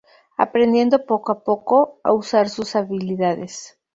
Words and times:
Aprendiendo 0.35 1.05
poco 1.05 1.31
a 1.31 1.41
poco 1.43 1.99
a 2.03 2.11
usar 2.11 2.49
sus 2.49 2.75
habilidades. 2.75 3.77